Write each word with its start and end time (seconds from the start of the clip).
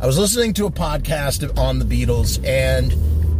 I 0.00 0.06
was 0.06 0.18
listening 0.18 0.52
to 0.54 0.66
a 0.66 0.70
podcast 0.70 1.58
on 1.58 1.78
the 1.78 1.84
Beatles 1.84 2.44
and 2.46 2.92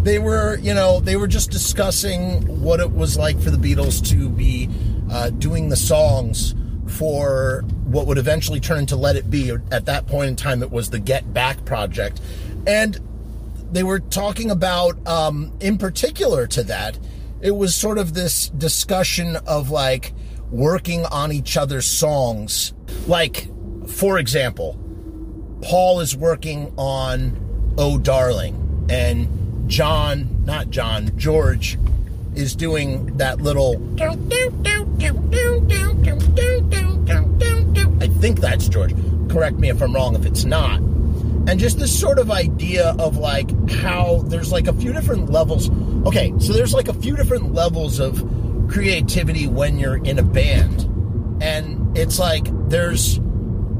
they 0.05 0.19
were, 0.19 0.59
you 0.59 0.75
know, 0.75 1.01
they 1.01 1.17
were 1.17 1.29
just 1.29 1.51
discussing 1.51 2.61
what 2.61 2.81
it 2.81 2.93
was 2.93 3.17
like 3.17 3.41
for 3.41 3.51
the 3.51 3.57
Beatles 3.57 4.05
to 4.11 4.29
be 4.29 4.69
uh, 5.11 5.31
doing 5.31 5.69
the 5.69 5.77
songs 5.77 6.55
for 6.89 7.63
what 7.85 8.07
would 8.07 8.19
eventually 8.19 8.59
turn 8.59 8.79
into 8.79 8.97
Let 8.97 9.17
It 9.17 9.31
Be. 9.31 9.53
At 9.71 9.87
that 9.87 10.07
point 10.07 10.29
in 10.29 10.37
time, 10.37 10.63
it 10.63 10.71
was 10.71 10.91
the 10.91 10.99
Get 10.99 11.33
Back 11.33 11.65
project. 11.65 12.21
And 12.67 12.99
they 13.71 13.85
were 13.85 14.01
talking 14.01 14.51
about, 14.51 15.07
um, 15.07 15.53
in 15.61 15.79
particular 15.79 16.47
to 16.49 16.65
that, 16.65 16.99
it 17.41 17.53
was 17.53 17.75
sort 17.75 17.99
of 17.99 18.15
this 18.15 18.49
discussion 18.51 19.37
of 19.47 19.71
like 19.71 20.13
working 20.53 21.05
on 21.07 21.33
each 21.33 21.57
other's 21.57 21.87
songs. 21.87 22.75
Like, 23.09 23.49
for 23.89 24.19
example, 24.19 24.79
Paul 25.63 26.01
is 26.01 26.15
working 26.15 26.73
on 26.77 27.75
Oh 27.79 27.99
Darling, 27.99 28.87
and 28.91 29.69
John, 29.69 30.45
not 30.45 30.71
John, 30.71 31.11
George 31.17 31.79
is 32.35 32.55
doing 32.55 33.17
that 33.17 33.41
little. 33.41 33.77
I 38.01 38.09
think 38.21 38.41
that's 38.41 38.69
George. 38.69 38.95
Correct 39.31 39.59
me 39.59 39.71
if 39.71 39.81
I'm 39.83 39.95
wrong 39.95 40.15
if 40.15 40.27
it's 40.27 40.45
not. 40.45 40.81
And 40.81 41.59
just 41.59 41.79
this 41.79 41.99
sort 41.99 42.19
of 42.19 42.31
idea 42.31 42.95
of 42.99 43.17
like 43.17 43.51
how 43.71 44.23
there's 44.27 44.53
like 44.53 44.69
a 44.69 44.73
few 44.75 44.93
different 44.93 45.31
levels. 45.31 45.71
Okay, 46.07 46.33
so 46.39 46.53
there's 46.53 46.73
like 46.75 46.89
a 46.89 46.95
few 46.95 47.17
different 47.17 47.53
levels 47.55 47.99
of 47.99 48.21
creativity 48.69 49.47
when 49.47 49.79
you're 49.79 50.03
in 50.05 50.19
a 50.19 50.23
band. 50.23 50.89
And 51.43 51.97
it's 51.97 52.19
like 52.19 52.45
there's 52.69 53.21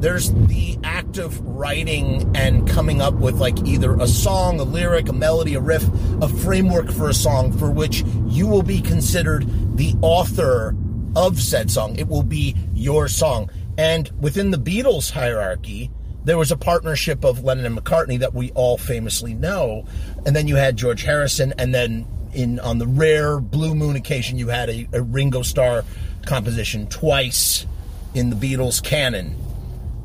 there's 0.03 0.33
the 0.33 0.77
act 0.83 1.19
of 1.19 1.41
writing 1.47 2.29
and 2.35 2.69
coming 2.69 3.01
up 3.01 3.15
with 3.15 3.37
like 3.37 3.57
either 3.65 3.95
a 3.95 4.09
song, 4.09 4.59
a 4.59 4.65
lyric, 4.65 5.09
a 5.09 5.13
melody, 5.13 5.55
a 5.55 5.61
riff, 5.61 5.89
a 6.21 6.29
framework 6.29 6.91
for 6.91 7.09
a 7.09 7.15
song 7.15 7.57
for 7.57 7.71
which 7.71 8.03
you 8.27 8.49
will 8.49 8.65
be 8.65 8.81
considered 8.81 9.47
the 9.77 9.95
author 10.03 10.75
of 11.15 11.41
said 11.41 11.71
song. 11.71 11.97
It 11.97 12.09
will 12.09 12.25
be 12.25 12.57
your 12.75 13.07
song. 13.07 13.49
And 13.79 14.11
within 14.21 14.51
the 14.51 14.59
Beatles 14.59 15.13
hierarchy, 15.13 15.91
there 16.25 16.39
was 16.39 16.51
a 16.51 16.57
partnership 16.57 17.25
of 17.25 17.45
Lennon 17.45 17.65
and 17.65 17.79
McCartney 17.79 18.19
that 18.19 18.35
we 18.35 18.51
all 18.53 18.79
famously 18.79 19.35
know. 19.35 19.85
And 20.27 20.35
then 20.35 20.49
you 20.49 20.57
had 20.57 20.77
George 20.77 21.03
Harrison, 21.03 21.55
and 21.59 21.75
then 21.75 22.07
in 22.33 22.61
on 22.61 22.79
the 22.79 22.87
rare 22.87 23.41
blue 23.41 23.75
moon 23.75 23.97
occasion, 23.97 24.39
you 24.39 24.49
had 24.49 24.71
a, 24.71 24.89
a 24.93 25.03
Ringo 25.03 25.43
Starr 25.43 25.85
composition 26.27 26.87
twice 26.87 27.67
in 28.15 28.31
the 28.31 28.37
Beatles 28.37 28.83
canon. 28.83 29.37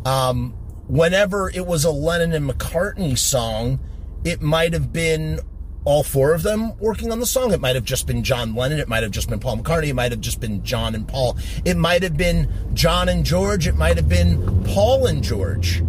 Um, 0.06 0.54
whenever 0.88 1.50
it 1.50 1.66
was 1.66 1.84
a 1.84 1.92
Lennon 1.92 2.34
and 2.34 2.50
McCartney 2.50 3.18
song, 3.18 3.80
it 4.24 4.42
might 4.42 4.74
have 4.74 4.92
been 4.92 5.40
all 5.86 6.04
four 6.04 6.34
of 6.34 6.44
them 6.44 6.78
working 6.80 7.12
on 7.12 7.20
the 7.20 7.26
song. 7.26 7.54
It 7.54 7.62
might 7.62 7.76
have 7.76 7.86
just 7.86 8.08
been 8.08 8.24
John 8.24 8.56
Lennon. 8.56 8.80
It 8.80 8.90
might 8.90 9.04
have 9.04 9.12
just 9.12 9.30
been 9.30 9.40
Paul 9.40 9.58
McCartney. 9.58 9.88
It 9.88 9.94
might 9.94 10.12
have 10.12 10.20
just 10.20 10.42
been 10.42 10.64
John 10.64 10.96
and 10.96 11.08
Paul. 11.08 11.38
It 11.64 11.78
might 11.78 12.04
have 12.04 12.18
been 12.18 12.52
John 12.74 13.08
and 13.08 13.26
George. 13.26 13.68
It 13.68 13.76
might 13.76 13.96
have 13.96 14.10
been 14.10 14.64
Paul 14.66 15.08
and 15.08 15.24
George 15.24 15.80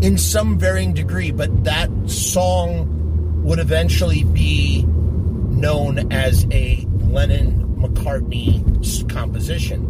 in 0.00 0.16
some 0.16 0.58
varying 0.58 0.94
degree, 0.94 1.32
but 1.32 1.64
that 1.64 1.90
song 2.08 3.42
would 3.42 3.58
eventually 3.58 4.22
be 4.22 4.86
known 5.58 6.12
as 6.12 6.46
a 6.50 6.86
Lennon 7.00 7.76
McCartney 7.76 8.64
composition. 9.08 9.84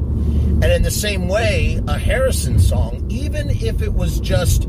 And 0.63 0.65
in 0.65 0.83
the 0.83 0.91
same 0.91 1.29
way, 1.29 1.81
a 1.87 1.99
Harrison 1.99 2.59
song, 2.59 3.07
even 3.09 3.51
if 3.51 3.83
it 3.83 3.95
was 3.95 4.21
just 4.21 4.69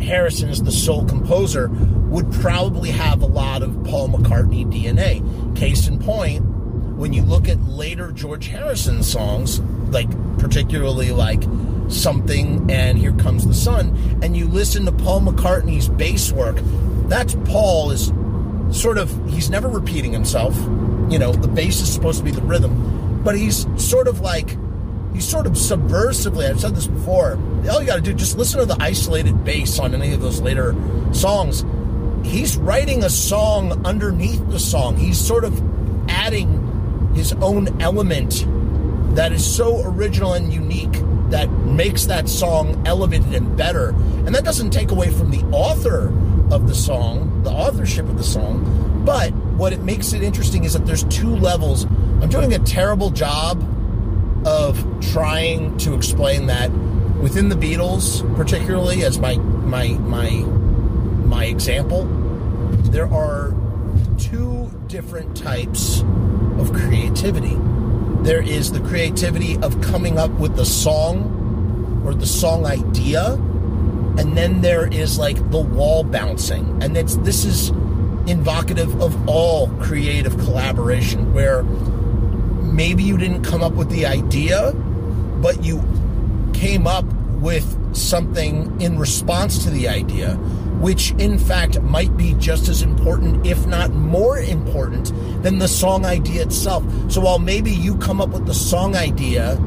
Harrison 0.00 0.48
as 0.48 0.62
the 0.62 0.72
sole 0.72 1.04
composer, 1.04 1.68
would 1.68 2.30
probably 2.32 2.90
have 2.90 3.22
a 3.22 3.26
lot 3.26 3.62
of 3.62 3.84
Paul 3.84 4.08
McCartney 4.08 4.66
DNA. 4.66 5.56
Case 5.56 5.86
in 5.86 5.98
point, 5.98 6.44
when 6.96 7.12
you 7.12 7.22
look 7.22 7.48
at 7.48 7.60
later 7.66 8.12
George 8.12 8.48
Harrison 8.48 9.02
songs, 9.02 9.60
like 9.90 10.10
particularly 10.38 11.12
like 11.12 11.42
Something 11.88 12.70
and 12.70 12.98
Here 12.98 13.12
Comes 13.12 13.46
the 13.46 13.54
Sun, 13.54 14.20
and 14.22 14.36
you 14.36 14.46
listen 14.46 14.84
to 14.84 14.92
Paul 14.92 15.22
McCartney's 15.22 15.88
bass 15.88 16.32
work, 16.32 16.58
that's 17.08 17.34
Paul 17.46 17.90
is 17.90 18.12
sort 18.72 18.98
of, 18.98 19.10
he's 19.30 19.50
never 19.50 19.68
repeating 19.68 20.12
himself. 20.12 20.56
You 21.10 21.18
know, 21.18 21.32
the 21.32 21.48
bass 21.48 21.80
is 21.80 21.92
supposed 21.92 22.18
to 22.18 22.24
be 22.24 22.30
the 22.30 22.42
rhythm, 22.42 23.22
but 23.24 23.36
he's 23.36 23.66
sort 23.82 24.08
of 24.08 24.20
like, 24.20 24.56
he's 25.12 25.28
sort 25.28 25.46
of 25.46 25.54
subversively, 25.54 26.48
I've 26.48 26.60
said 26.60 26.74
this 26.74 26.86
before, 26.86 27.38
all 27.70 27.80
you 27.80 27.86
gotta 27.86 28.00
do, 28.00 28.14
just 28.14 28.38
listen 28.38 28.60
to 28.60 28.66
the 28.66 28.76
isolated 28.80 29.44
bass 29.44 29.78
on 29.78 29.94
any 29.94 30.12
of 30.12 30.20
those 30.20 30.40
later 30.40 30.74
songs. 31.12 31.64
He's 32.24 32.56
writing 32.56 33.04
a 33.04 33.10
song 33.10 33.84
underneath 33.84 34.46
the 34.50 34.58
song. 34.60 34.96
He's 34.96 35.18
sort 35.18 35.44
of 35.44 35.60
adding 36.08 37.12
his 37.14 37.32
own 37.34 37.80
element 37.80 38.46
that 39.16 39.32
is 39.32 39.44
so 39.44 39.84
original 39.84 40.34
and 40.34 40.52
unique 40.52 40.92
that 41.30 41.50
makes 41.50 42.06
that 42.06 42.28
song 42.28 42.82
elevated 42.86 43.34
and 43.34 43.56
better. 43.56 43.88
And 43.88 44.34
that 44.34 44.44
doesn't 44.44 44.70
take 44.70 44.90
away 44.90 45.10
from 45.10 45.30
the 45.30 45.42
author 45.46 46.12
of 46.50 46.66
the 46.68 46.74
song, 46.74 47.42
the 47.42 47.50
authorship 47.50 48.06
of 48.06 48.16
the 48.16 48.24
song, 48.24 49.02
but 49.04 49.32
what 49.56 49.72
it 49.72 49.80
makes 49.80 50.12
it 50.12 50.22
interesting 50.22 50.64
is 50.64 50.72
that 50.72 50.86
there's 50.86 51.04
two 51.04 51.34
levels. 51.36 51.84
I'm 51.84 52.28
doing 52.28 52.54
a 52.54 52.58
terrible 52.58 53.10
job 53.10 53.62
of 54.46 54.84
trying 55.12 55.76
to 55.78 55.94
explain 55.94 56.46
that 56.46 56.70
within 57.20 57.48
the 57.48 57.56
Beatles, 57.56 58.24
particularly 58.36 59.04
as 59.04 59.18
my 59.18 59.36
my 59.36 59.88
my 59.88 60.30
my 61.26 61.44
example, 61.44 62.04
there 62.90 63.06
are 63.12 63.54
two 64.18 64.70
different 64.86 65.36
types 65.36 66.00
of 66.58 66.72
creativity. 66.72 67.56
There 68.22 68.42
is 68.42 68.72
the 68.72 68.80
creativity 68.80 69.56
of 69.58 69.80
coming 69.80 70.18
up 70.18 70.30
with 70.32 70.56
the 70.56 70.64
song 70.66 72.02
or 72.04 72.14
the 72.14 72.26
song 72.26 72.66
idea, 72.66 73.38
and 74.18 74.36
then 74.36 74.60
there 74.60 74.86
is 74.92 75.18
like 75.18 75.36
the 75.50 75.60
wall 75.60 76.04
bouncing. 76.04 76.82
And 76.82 76.96
it's 76.96 77.16
this 77.16 77.44
is 77.44 77.70
invocative 78.26 79.00
of 79.00 79.28
all 79.28 79.68
creative 79.80 80.36
collaboration 80.38 81.32
where 81.32 81.62
maybe 82.62 83.02
you 83.02 83.16
didn't 83.16 83.42
come 83.42 83.62
up 83.62 83.72
with 83.72 83.90
the 83.90 84.06
idea, 84.06 84.72
but 85.42 85.64
you 85.64 85.82
came 86.52 86.86
up 86.86 87.04
with 87.40 87.96
something 87.96 88.80
in 88.80 88.98
response 88.98 89.64
to 89.64 89.70
the 89.70 89.88
idea, 89.88 90.34
which 90.80 91.12
in 91.12 91.38
fact 91.38 91.80
might 91.82 92.14
be 92.16 92.34
just 92.34 92.68
as 92.68 92.82
important, 92.82 93.46
if 93.46 93.66
not 93.66 93.90
more 93.90 94.38
important, 94.38 95.12
than 95.42 95.58
the 95.58 95.68
song 95.68 96.04
idea 96.04 96.42
itself. 96.42 96.84
So 97.10 97.20
while 97.22 97.38
maybe 97.38 97.70
you 97.70 97.96
come 97.96 98.20
up 98.20 98.30
with 98.30 98.46
the 98.46 98.54
song 98.54 98.94
idea, 98.94 99.58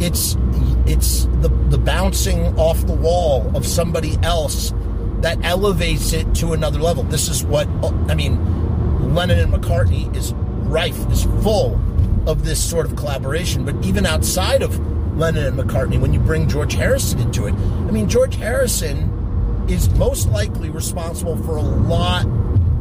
it's 0.00 0.36
it's 0.86 1.24
the 1.40 1.48
the 1.68 1.78
bouncing 1.78 2.58
off 2.58 2.86
the 2.86 2.94
wall 2.94 3.50
of 3.56 3.66
somebody 3.66 4.18
else 4.22 4.72
that 5.20 5.42
elevates 5.42 6.12
it 6.12 6.34
to 6.36 6.52
another 6.52 6.78
level. 6.78 7.02
This 7.04 7.28
is 7.28 7.44
what 7.44 7.68
uh, 7.82 7.92
I 8.08 8.14
mean. 8.14 8.54
Lennon 9.14 9.38
and 9.38 9.52
McCartney 9.52 10.14
is 10.16 10.32
rife, 10.34 10.98
is 11.10 11.22
full 11.42 11.80
of 12.26 12.44
this 12.44 12.62
sort 12.62 12.86
of 12.86 12.96
collaboration. 12.96 13.64
But 13.64 13.76
even 13.84 14.06
outside 14.06 14.62
of 14.62 14.78
Lennon 15.16 15.44
and 15.44 15.56
McCartney, 15.56 16.00
when 16.00 16.12
you 16.12 16.18
bring 16.18 16.48
George 16.48 16.74
Harrison 16.74 17.20
into 17.20 17.46
it, 17.46 17.54
I 17.54 17.90
mean, 17.90 18.08
George 18.08 18.34
Harrison 18.36 19.66
is 19.68 19.88
most 19.90 20.28
likely 20.30 20.68
responsible 20.70 21.36
for 21.44 21.56
a 21.56 21.62
lot 21.62 22.26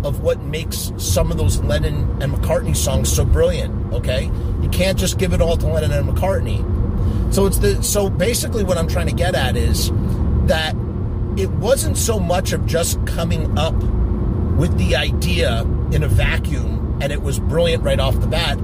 of 0.04 0.22
what 0.22 0.42
makes 0.42 0.92
some 0.98 1.32
of 1.32 1.38
those 1.38 1.60
Lennon 1.62 2.22
and 2.22 2.34
McCartney 2.34 2.76
songs 2.76 3.14
so 3.14 3.24
brilliant. 3.24 3.94
Okay, 3.94 4.26
you 4.62 4.70
can't 4.70 4.98
just 4.98 5.18
give 5.18 5.34
it 5.34 5.42
all 5.42 5.56
to 5.58 5.68
Lennon 5.68 5.92
and 5.92 6.10
McCartney. 6.10 6.73
So 7.32 7.46
it's 7.46 7.58
the 7.58 7.82
so 7.84 8.10
basically 8.10 8.64
what 8.64 8.78
I'm 8.78 8.88
trying 8.88 9.08
to 9.08 9.14
get 9.14 9.36
at 9.36 9.56
is 9.56 9.92
that 10.48 10.76
it 11.38 11.50
wasn't 11.50 11.98
so 11.98 12.20
much 12.20 12.54
of 12.54 12.66
just 12.66 13.06
coming 13.08 13.58
up 13.58 13.76
with 14.58 14.78
the 14.78 14.96
idea 14.96 15.62
in 15.92 16.04
a 16.04 16.08
vacuum 16.08 17.00
and 17.02 17.12
it 17.12 17.22
was 17.22 17.40
brilliant 17.40 17.84
right 17.84 18.00
off 18.00 18.20
the 18.20 18.28
bat. 18.28 18.60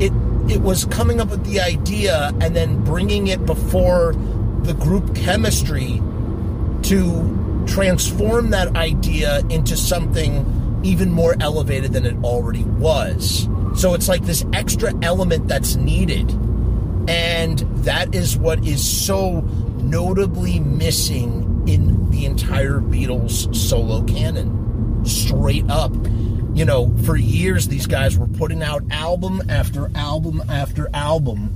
It 0.00 0.12
it 0.50 0.60
was 0.62 0.84
coming 0.86 1.20
up 1.20 1.30
with 1.30 1.44
the 1.44 1.60
idea 1.60 2.32
and 2.40 2.54
then 2.54 2.82
bringing 2.84 3.26
it 3.26 3.44
before 3.44 4.14
the 4.62 4.74
group 4.74 5.14
chemistry 5.14 6.00
to 6.82 7.64
transform 7.66 8.50
that 8.50 8.76
idea 8.76 9.40
into 9.50 9.76
something 9.76 10.80
even 10.84 11.10
more 11.10 11.36
elevated 11.40 11.92
than 11.92 12.06
it 12.06 12.16
already 12.22 12.62
was. 12.62 13.48
So 13.74 13.94
it's 13.94 14.08
like 14.08 14.22
this 14.22 14.44
extra 14.52 14.92
element 15.02 15.48
that's 15.48 15.74
needed. 15.76 16.30
And 17.08 17.58
that 17.84 18.14
is 18.14 18.36
what 18.36 18.64
is 18.66 18.82
so 18.86 19.40
notably 19.78 20.58
missing 20.60 21.64
in 21.68 22.10
the 22.10 22.24
entire 22.24 22.80
Beatles 22.80 23.54
solo 23.54 24.02
canon. 24.04 25.04
Straight 25.04 25.68
up. 25.70 25.92
You 26.54 26.64
know, 26.64 26.96
for 27.04 27.16
years 27.16 27.68
these 27.68 27.86
guys 27.86 28.16
were 28.16 28.26
putting 28.26 28.62
out 28.62 28.82
album 28.90 29.42
after 29.48 29.90
album 29.94 30.42
after 30.48 30.88
album 30.94 31.54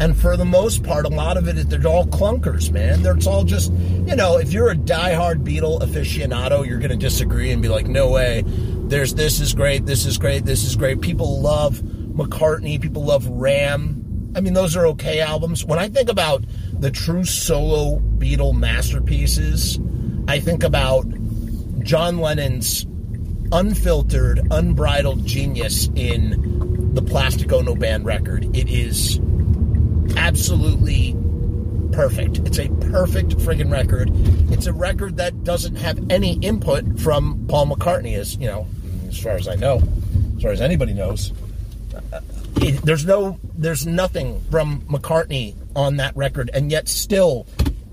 And 0.00 0.16
for 0.16 0.36
the 0.36 0.44
most 0.44 0.82
part, 0.82 1.04
a 1.04 1.08
lot 1.08 1.36
of 1.36 1.46
it 1.46 1.56
is 1.56 1.66
they're 1.66 1.86
all 1.86 2.06
clunkers, 2.06 2.72
man. 2.72 3.02
They're, 3.02 3.14
it's 3.16 3.26
all 3.26 3.44
just, 3.44 3.70
you 3.72 4.16
know, 4.16 4.38
if 4.38 4.52
you're 4.52 4.70
a 4.70 4.74
diehard 4.74 5.44
Beatle 5.44 5.80
aficionado, 5.80 6.66
you're 6.66 6.78
going 6.78 6.90
to 6.90 6.96
disagree 6.96 7.52
and 7.52 7.62
be 7.62 7.68
like, 7.68 7.86
no 7.86 8.10
way. 8.10 8.42
There's 8.44 9.14
this 9.14 9.38
is 9.38 9.54
great, 9.54 9.86
this 9.86 10.04
is 10.04 10.18
great, 10.18 10.44
this 10.44 10.64
is 10.64 10.74
great. 10.74 11.00
People 11.00 11.40
love 11.40 11.76
McCartney, 11.76 12.80
people 12.80 13.04
love 13.04 13.28
Ram. 13.28 14.01
I 14.34 14.40
mean, 14.40 14.54
those 14.54 14.76
are 14.76 14.86
okay 14.88 15.20
albums. 15.20 15.64
When 15.64 15.78
I 15.78 15.88
think 15.88 16.08
about 16.08 16.44
the 16.72 16.90
true 16.90 17.24
solo 17.24 17.98
Beatle 17.98 18.54
masterpieces, 18.54 19.78
I 20.28 20.40
think 20.40 20.62
about 20.64 21.04
John 21.80 22.18
Lennon's 22.18 22.86
unfiltered, 23.52 24.40
unbridled 24.50 25.26
genius 25.26 25.88
in 25.94 26.94
the 26.94 27.02
Plastic 27.02 27.52
Ono 27.52 27.74
Band 27.74 28.04
record. 28.06 28.56
It 28.56 28.68
is 28.68 29.20
absolutely 30.16 31.14
perfect. 31.92 32.38
It's 32.38 32.58
a 32.58 32.68
perfect 32.90 33.36
friggin' 33.36 33.70
record. 33.70 34.10
It's 34.50 34.66
a 34.66 34.72
record 34.72 35.18
that 35.18 35.44
doesn't 35.44 35.76
have 35.76 36.10
any 36.10 36.38
input 36.38 36.98
from 36.98 37.46
Paul 37.48 37.66
McCartney, 37.66 38.16
as 38.16 38.36
you 38.36 38.46
know, 38.46 38.66
as 39.08 39.18
far 39.18 39.32
as 39.32 39.46
I 39.46 39.56
know, 39.56 39.82
as 40.36 40.42
far 40.42 40.52
as 40.52 40.60
anybody 40.62 40.94
knows. 40.94 41.32
It, 42.56 42.82
there's 42.82 43.04
no, 43.04 43.38
there's 43.56 43.86
nothing 43.86 44.40
from 44.50 44.82
McCartney 44.82 45.56
on 45.74 45.96
that 45.96 46.16
record, 46.16 46.50
and 46.52 46.70
yet 46.70 46.88
still, 46.88 47.46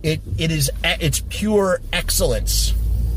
it 0.03 0.21
it 0.37 0.51
is 0.51 0.69
it's 0.83 1.23
pure 1.29 1.81
excellence. 1.91 2.73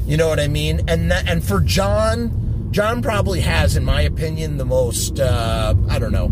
You 0.06 0.16
know 0.16 0.28
what 0.28 0.40
I 0.40 0.48
mean? 0.48 0.88
And 0.88 1.10
that, 1.10 1.28
and 1.28 1.44
for 1.44 1.60
John, 1.60 2.68
John 2.72 3.02
probably 3.02 3.40
has, 3.40 3.76
in 3.76 3.84
my 3.84 4.02
opinion, 4.02 4.56
the 4.56 4.64
most 4.64 5.20
uh, 5.20 5.74
I 5.88 5.98
don't 5.98 6.12
know. 6.12 6.28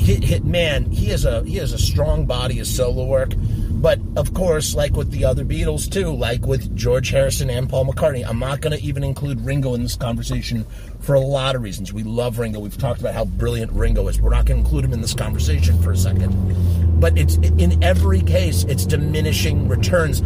Hit, 0.00 0.24
hit 0.24 0.44
man, 0.44 0.90
he 0.90 1.06
has 1.06 1.24
a 1.24 1.44
he 1.44 1.56
has 1.56 1.72
a 1.72 1.78
strong 1.78 2.26
body 2.26 2.58
of 2.58 2.66
solo 2.66 3.04
work. 3.04 3.32
But 3.80 3.98
of 4.16 4.34
course, 4.34 4.74
like 4.74 4.94
with 4.94 5.10
the 5.10 5.24
other 5.24 5.42
Beatles 5.42 5.90
too, 5.90 6.14
like 6.14 6.44
with 6.44 6.76
George 6.76 7.08
Harrison 7.08 7.48
and 7.48 7.66
Paul 7.66 7.86
McCartney, 7.86 8.26
I'm 8.28 8.38
not 8.38 8.60
going 8.60 8.76
to 8.76 8.84
even 8.84 9.02
include 9.02 9.40
Ringo 9.40 9.72
in 9.72 9.82
this 9.82 9.96
conversation 9.96 10.66
for 11.00 11.14
a 11.14 11.20
lot 11.20 11.56
of 11.56 11.62
reasons. 11.62 11.90
We 11.90 12.02
love 12.02 12.38
Ringo. 12.38 12.60
We've 12.60 12.76
talked 12.76 13.00
about 13.00 13.14
how 13.14 13.24
brilliant 13.24 13.72
Ringo 13.72 14.06
is. 14.08 14.20
We're 14.20 14.30
not 14.30 14.44
going 14.44 14.60
to 14.60 14.64
include 14.66 14.84
him 14.84 14.92
in 14.92 15.00
this 15.00 15.14
conversation 15.14 15.80
for 15.82 15.92
a 15.92 15.96
second. 15.96 17.00
But 17.00 17.16
it's 17.16 17.36
in 17.36 17.82
every 17.82 18.20
case, 18.20 18.64
it's 18.64 18.84
diminishing 18.84 19.66
returns. 19.66 20.20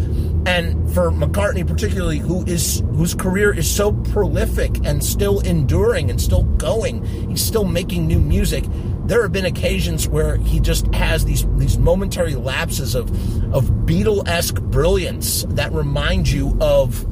And 0.46 0.92
for 0.92 1.12
McCartney 1.12 1.64
particularly, 1.64 2.18
who 2.18 2.44
is 2.46 2.82
whose 2.90 3.14
career 3.14 3.54
is 3.54 3.72
so 3.72 3.92
prolific 3.92 4.84
and 4.84 5.02
still 5.02 5.38
enduring 5.40 6.10
and 6.10 6.20
still 6.20 6.42
going, 6.42 7.04
he's 7.30 7.44
still 7.44 7.64
making 7.64 8.08
new 8.08 8.18
music 8.18 8.64
there 9.06 9.22
have 9.22 9.32
been 9.32 9.44
occasions 9.44 10.08
where 10.08 10.36
he 10.36 10.60
just 10.60 10.86
has 10.94 11.24
these 11.24 11.46
these 11.56 11.78
momentary 11.78 12.34
lapses 12.34 12.94
of 12.94 13.10
of 13.54 13.64
Beatle-esque 13.86 14.60
brilliance 14.60 15.44
that 15.50 15.72
remind 15.72 16.28
you 16.28 16.56
of 16.60 17.06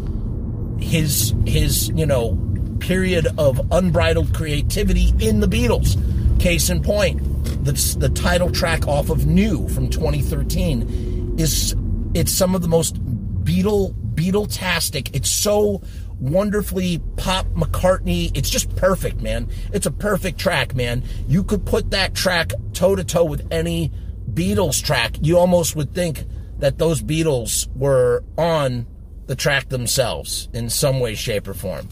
his 0.81 1.35
his 1.47 1.89
you 1.91 2.07
know 2.07 2.39
period 2.81 3.29
of 3.39 3.61
unbridled 3.71 4.35
creativity 4.35 5.13
in 5.21 5.41
the 5.41 5.47
Beatles. 5.47 5.99
Case 6.41 6.71
in 6.71 6.83
point, 6.83 7.21
the 7.65 7.73
the 7.99 8.09
title 8.09 8.51
track 8.51 8.89
off 8.89 9.11
of 9.11 9.27
New 9.27 9.69
from 9.69 9.89
2013 9.89 11.37
is 11.39 11.77
it's 12.15 12.33
some 12.33 12.55
of 12.55 12.63
the 12.63 12.69
most 12.69 12.97
Beatle 13.45 13.95
Beatle-tastic. 14.15 15.15
It's 15.15 15.31
so 15.31 15.83
wonderfully 16.23 17.01
pop 17.17 17.47
McCartney. 17.49 18.31
It's 18.35 18.49
just 18.49 18.75
perfect, 18.77 19.21
man. 19.21 19.49
It's 19.73 19.87
a 19.87 19.91
perfect 19.91 20.39
track, 20.39 20.75
man. 20.75 21.03
You 21.27 21.43
could 21.43 21.67
put 21.67 21.91
that 21.91 22.15
track 22.15 22.53
toe 22.73 22.95
to 22.95 23.05
toe 23.05 23.25
with 23.25 23.47
any 23.51 23.91
Beatles 24.33 24.83
track. 24.83 25.17
You 25.21 25.37
almost 25.37 25.75
would 25.75 25.93
think 25.93 26.25
that 26.61 26.79
those 26.79 27.03
Beatles 27.03 27.69
were 27.77 28.23
on 28.39 28.87
the 29.27 29.35
track 29.35 29.69
themselves 29.69 30.49
in 30.53 30.71
some 30.71 31.01
way, 31.01 31.17
shape, 31.17 31.49
or 31.49 31.55
form. 31.55 31.89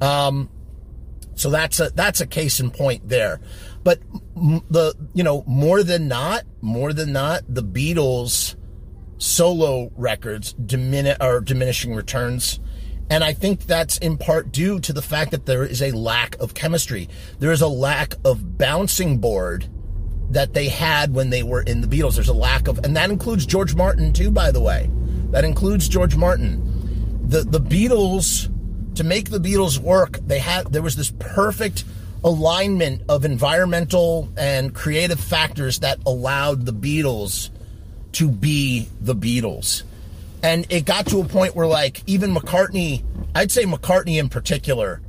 Um, 0.00 0.48
so 1.34 1.50
that's 1.50 1.80
a 1.80 1.90
that's 1.90 2.20
a 2.20 2.26
case 2.26 2.60
in 2.60 2.70
point 2.70 3.08
there. 3.08 3.40
But 3.82 4.00
the 4.70 4.94
you 5.12 5.24
know 5.24 5.42
more 5.46 5.82
than 5.82 6.06
not, 6.06 6.44
more 6.60 6.92
than 6.92 7.12
not, 7.12 7.42
the 7.48 7.64
Beatles 7.64 8.54
solo 9.18 9.90
records 9.96 10.52
diminish 10.52 11.16
are 11.20 11.40
diminishing 11.40 11.94
returns 11.94 12.60
and 13.10 13.24
I 13.24 13.32
think 13.32 13.66
that's 13.66 13.98
in 13.98 14.16
part 14.16 14.52
due 14.52 14.78
to 14.80 14.92
the 14.92 15.02
fact 15.02 15.32
that 15.32 15.44
there 15.44 15.64
is 15.64 15.82
a 15.82 15.90
lack 15.90 16.36
of 16.38 16.54
chemistry. 16.54 17.08
There 17.40 17.50
is 17.50 17.60
a 17.60 17.68
lack 17.68 18.14
of 18.24 18.56
bouncing 18.56 19.18
board 19.18 19.68
that 20.30 20.54
they 20.54 20.68
had 20.68 21.12
when 21.12 21.30
they 21.30 21.42
were 21.42 21.62
in 21.62 21.80
the 21.80 21.88
Beatles. 21.88 22.14
There's 22.14 22.28
a 22.28 22.32
lack 22.32 22.68
of, 22.68 22.78
and 22.84 22.96
that 22.96 23.10
includes 23.10 23.44
George 23.44 23.74
Martin 23.74 24.12
too, 24.12 24.30
by 24.30 24.52
the 24.52 24.60
way. 24.60 24.88
That 25.30 25.44
includes 25.44 25.88
George 25.88 26.16
Martin. 26.16 27.28
The 27.28 27.42
the 27.42 27.60
Beatles, 27.60 28.48
to 28.94 29.04
make 29.04 29.30
the 29.30 29.40
Beatles 29.40 29.78
work, 29.78 30.18
they 30.26 30.38
had 30.38 30.72
there 30.72 30.82
was 30.82 30.94
this 30.94 31.12
perfect 31.18 31.84
alignment 32.22 33.02
of 33.08 33.24
environmental 33.24 34.28
and 34.36 34.74
creative 34.74 35.18
factors 35.18 35.80
that 35.80 35.98
allowed 36.06 36.64
the 36.64 36.72
Beatles 36.72 37.50
to 38.12 38.30
be 38.30 38.88
the 39.00 39.16
Beatles. 39.16 39.82
And 40.42 40.66
it 40.70 40.84
got 40.84 41.06
to 41.08 41.20
a 41.20 41.24
point 41.24 41.54
where, 41.54 41.66
like, 41.66 42.02
even 42.06 42.34
McCartney, 42.34 43.04
I'd 43.34 43.52
say 43.52 43.64
McCartney 43.64 44.18
in 44.18 44.28
particular, 44.28 45.02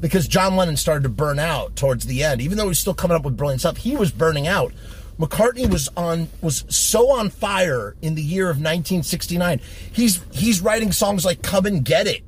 because 0.00 0.28
John 0.28 0.56
Lennon 0.56 0.76
started 0.76 1.02
to 1.02 1.08
burn 1.08 1.38
out 1.38 1.74
towards 1.74 2.06
the 2.06 2.22
end. 2.22 2.40
Even 2.40 2.56
though 2.56 2.64
he 2.64 2.68
was 2.68 2.78
still 2.78 2.94
coming 2.94 3.16
up 3.16 3.24
with 3.24 3.36
brilliant 3.36 3.60
stuff, 3.60 3.78
he 3.78 3.96
was 3.96 4.12
burning 4.12 4.46
out. 4.46 4.72
McCartney 5.18 5.68
was 5.68 5.88
on 5.96 6.28
was 6.40 6.64
so 6.68 7.10
on 7.10 7.28
fire 7.28 7.96
in 8.02 8.14
the 8.14 8.22
year 8.22 8.44
of 8.44 8.58
1969. 8.58 9.60
He's 9.92 10.20
he's 10.30 10.60
writing 10.60 10.92
songs 10.92 11.24
like 11.24 11.42
"Come 11.42 11.66
and 11.66 11.84
Get 11.84 12.06
It" 12.06 12.22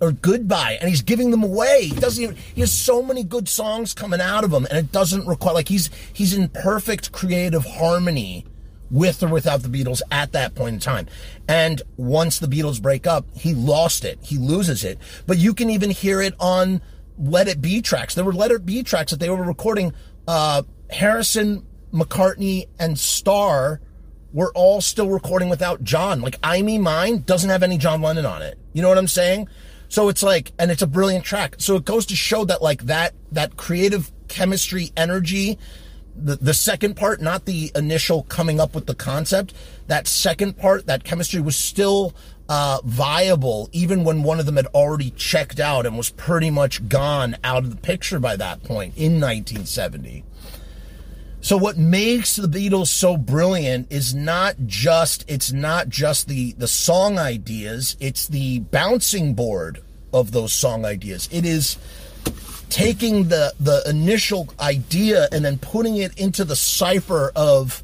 or 0.00 0.12
"Goodbye," 0.12 0.78
and 0.80 0.88
he's 0.88 1.02
giving 1.02 1.32
them 1.32 1.42
away. 1.42 1.86
He 1.86 1.98
doesn't 1.98 2.22
even. 2.22 2.36
He 2.36 2.60
has 2.60 2.70
so 2.70 3.02
many 3.02 3.24
good 3.24 3.48
songs 3.48 3.94
coming 3.94 4.20
out 4.20 4.44
of 4.44 4.52
him, 4.52 4.64
and 4.66 4.78
it 4.78 4.92
doesn't 4.92 5.26
require 5.26 5.54
like 5.54 5.68
he's 5.68 5.90
he's 6.12 6.34
in 6.34 6.48
perfect 6.50 7.10
creative 7.10 7.64
harmony 7.64 8.46
with 8.90 9.22
or 9.22 9.28
without 9.28 9.62
the 9.62 9.68
Beatles 9.68 10.02
at 10.10 10.32
that 10.32 10.54
point 10.54 10.74
in 10.74 10.80
time. 10.80 11.06
And 11.48 11.82
once 11.96 12.38
the 12.38 12.46
Beatles 12.46 12.80
break 12.80 13.06
up, 13.06 13.26
he 13.34 13.54
lost 13.54 14.04
it. 14.04 14.18
He 14.22 14.38
loses 14.38 14.84
it. 14.84 14.98
But 15.26 15.38
you 15.38 15.54
can 15.54 15.70
even 15.70 15.90
hear 15.90 16.20
it 16.20 16.34
on 16.38 16.80
Let 17.18 17.48
It 17.48 17.60
Be 17.60 17.82
tracks. 17.82 18.14
There 18.14 18.24
were 18.24 18.32
Let 18.32 18.50
It 18.50 18.64
Be 18.66 18.82
tracks 18.82 19.10
that 19.10 19.20
they 19.20 19.30
were 19.30 19.42
recording. 19.42 19.92
Uh, 20.28 20.62
Harrison, 20.90 21.66
McCartney, 21.92 22.66
and 22.78 22.98
Starr 22.98 23.80
were 24.32 24.52
all 24.54 24.80
still 24.80 25.10
recording 25.10 25.48
without 25.48 25.82
John. 25.84 26.20
Like 26.20 26.38
I 26.42 26.60
Me 26.62 26.78
Mine 26.78 27.22
doesn't 27.22 27.50
have 27.50 27.62
any 27.62 27.78
John 27.78 28.02
Lennon 28.02 28.26
on 28.26 28.42
it. 28.42 28.58
You 28.72 28.82
know 28.82 28.88
what 28.88 28.98
I'm 28.98 29.08
saying? 29.08 29.48
So 29.88 30.08
it's 30.08 30.22
like, 30.22 30.52
and 30.58 30.72
it's 30.72 30.82
a 30.82 30.88
brilliant 30.88 31.24
track. 31.24 31.54
So 31.58 31.76
it 31.76 31.84
goes 31.84 32.06
to 32.06 32.16
show 32.16 32.44
that 32.46 32.60
like 32.60 32.82
that, 32.86 33.14
that 33.30 33.56
creative 33.56 34.10
chemistry 34.26 34.90
energy 34.96 35.58
the, 36.16 36.36
the 36.36 36.54
second 36.54 36.94
part, 36.94 37.20
not 37.20 37.44
the 37.44 37.70
initial 37.74 38.22
coming 38.24 38.60
up 38.60 38.74
with 38.74 38.86
the 38.86 38.94
concept, 38.94 39.54
that 39.86 40.06
second 40.06 40.56
part, 40.56 40.86
that 40.86 41.04
chemistry 41.04 41.40
was 41.40 41.56
still 41.56 42.14
uh, 42.48 42.78
viable 42.84 43.68
even 43.72 44.04
when 44.04 44.22
one 44.22 44.38
of 44.38 44.46
them 44.46 44.56
had 44.56 44.66
already 44.68 45.10
checked 45.10 45.58
out 45.58 45.86
and 45.86 45.96
was 45.96 46.10
pretty 46.10 46.50
much 46.50 46.88
gone 46.88 47.36
out 47.42 47.64
of 47.64 47.70
the 47.70 47.76
picture 47.76 48.20
by 48.20 48.36
that 48.36 48.62
point 48.62 48.96
in 48.96 49.20
1970. 49.20 50.24
So 51.40 51.58
what 51.58 51.76
makes 51.76 52.36
the 52.36 52.48
Beatles 52.48 52.86
so 52.86 53.18
brilliant 53.18 53.92
is 53.92 54.14
not 54.14 54.56
just 54.64 55.26
it's 55.28 55.52
not 55.52 55.90
just 55.90 56.26
the 56.26 56.52
the 56.54 56.68
song 56.68 57.18
ideas, 57.18 57.98
it's 58.00 58.26
the 58.26 58.60
bouncing 58.60 59.34
board 59.34 59.82
of 60.10 60.32
those 60.32 60.54
song 60.54 60.86
ideas. 60.86 61.28
It 61.30 61.44
is 61.44 61.76
taking 62.68 63.28
the 63.28 63.52
the 63.60 63.82
initial 63.88 64.48
idea 64.60 65.28
and 65.32 65.44
then 65.44 65.58
putting 65.58 65.96
it 65.96 66.16
into 66.18 66.44
the 66.44 66.56
cipher 66.56 67.32
of 67.34 67.82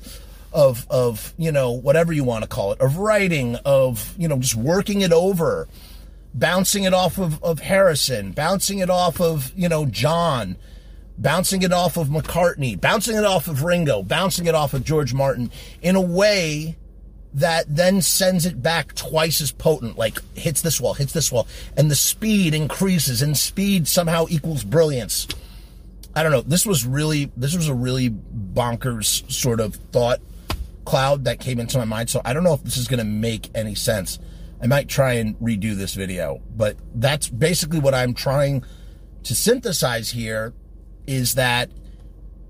of 0.52 0.86
of 0.90 1.32
you 1.38 1.52
know 1.52 1.70
whatever 1.70 2.12
you 2.12 2.24
want 2.24 2.42
to 2.42 2.48
call 2.48 2.72
it 2.72 2.80
of 2.80 2.96
writing 2.96 3.56
of 3.64 4.14
you 4.18 4.28
know 4.28 4.38
just 4.38 4.56
working 4.56 5.00
it 5.00 5.12
over 5.12 5.68
bouncing 6.34 6.84
it 6.84 6.94
off 6.94 7.18
of, 7.18 7.42
of 7.42 7.60
harrison 7.60 8.32
bouncing 8.32 8.78
it 8.78 8.90
off 8.90 9.20
of 9.20 9.52
you 9.54 9.68
know 9.68 9.86
john 9.86 10.56
bouncing 11.18 11.62
it 11.62 11.72
off 11.72 11.96
of 11.96 12.08
mccartney 12.08 12.80
bouncing 12.80 13.16
it 13.16 13.24
off 13.24 13.46
of 13.46 13.62
ringo 13.62 14.02
bouncing 14.02 14.46
it 14.46 14.54
off 14.54 14.74
of 14.74 14.84
george 14.84 15.12
martin 15.12 15.50
in 15.82 15.94
a 15.94 16.00
way 16.00 16.76
that 17.34 17.64
then 17.68 18.02
sends 18.02 18.46
it 18.46 18.62
back 18.62 18.94
twice 18.94 19.40
as 19.40 19.52
potent, 19.52 19.96
like 19.96 20.18
hits 20.34 20.62
this 20.62 20.80
wall, 20.80 20.94
hits 20.94 21.12
this 21.12 21.30
wall, 21.30 21.46
and 21.76 21.90
the 21.90 21.94
speed 21.94 22.54
increases, 22.54 23.22
and 23.22 23.36
speed 23.36 23.86
somehow 23.86 24.26
equals 24.28 24.64
brilliance. 24.64 25.28
I 26.14 26.22
don't 26.22 26.32
know. 26.32 26.40
This 26.40 26.66
was 26.66 26.84
really, 26.84 27.30
this 27.36 27.54
was 27.54 27.68
a 27.68 27.74
really 27.74 28.10
bonkers 28.10 29.30
sort 29.30 29.60
of 29.60 29.76
thought 29.92 30.20
cloud 30.84 31.24
that 31.24 31.38
came 31.38 31.60
into 31.60 31.78
my 31.78 31.84
mind. 31.84 32.10
So 32.10 32.20
I 32.24 32.32
don't 32.32 32.42
know 32.42 32.54
if 32.54 32.64
this 32.64 32.76
is 32.76 32.88
going 32.88 32.98
to 32.98 33.04
make 33.04 33.48
any 33.54 33.76
sense. 33.76 34.18
I 34.60 34.66
might 34.66 34.88
try 34.88 35.14
and 35.14 35.38
redo 35.38 35.76
this 35.76 35.94
video, 35.94 36.42
but 36.56 36.76
that's 36.94 37.28
basically 37.28 37.78
what 37.78 37.94
I'm 37.94 38.12
trying 38.12 38.64
to 39.22 39.34
synthesize 39.34 40.10
here 40.10 40.52
is 41.06 41.34
that 41.36 41.70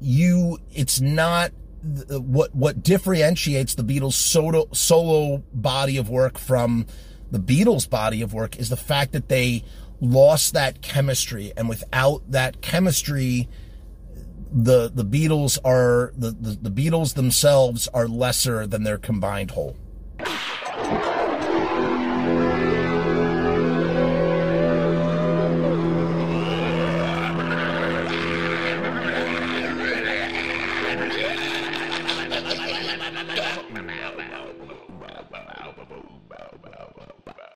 you, 0.01 0.59
it's 0.73 1.01
not 1.01 1.53
Uh, 1.83 2.21
what 2.21 2.55
what 2.55 2.83
differentiates 2.83 3.75
the 3.75 3.83
Beatles 3.83 4.13
solo 4.13 4.69
solo 4.73 5.43
body 5.53 5.97
of 5.97 6.11
work 6.11 6.39
from 6.39 6.87
the 7.31 7.39
Beatles 7.39 7.89
body 7.89 8.21
of 8.21 8.35
work 8.35 8.59
is 8.59 8.69
the 8.69 8.77
fact 8.77 9.13
that 9.13 9.29
they 9.29 9.65
lost 10.01 10.53
that 10.53 10.83
chemistry 10.83 11.53
and 11.57 11.69
without 11.69 12.23
that 12.31 12.61
chemistry 12.61 13.49
the 14.53 14.91
the 14.93 15.05
Beatles 15.05 15.59
are 15.65 16.13
the, 16.17 16.31
the, 16.33 16.69
the 16.69 16.71
Beatles 16.71 17.15
themselves 17.15 17.89
are 17.95 18.09
lesser 18.09 18.67
than 18.67 18.83
their 18.83 18.99
combined 18.99 19.53
whole. 19.53 19.77